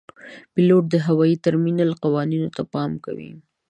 پیلوټ 0.53 0.83
د 0.89 0.95
هوايي 1.05 1.35
ترمینل 1.45 1.91
قوانینو 2.03 2.49
ته 2.55 2.61
پام 2.73 2.91
کوي. 3.05 3.31